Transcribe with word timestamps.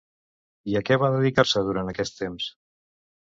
I 0.71 0.77
a 0.79 0.81
què 0.87 0.95
va 1.03 1.09
dedicar-se 1.17 1.63
durant 1.67 1.91
aquest 1.93 2.17
temps? 2.23 2.51